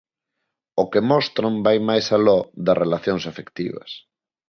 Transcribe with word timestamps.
O 0.81 0.83
que 0.91 1.01
mostran 1.11 1.53
vai 1.65 1.77
máis 1.89 2.05
aló 2.17 2.39
das 2.65 2.79
relacións 2.83 3.23
afectivas. 3.31 3.89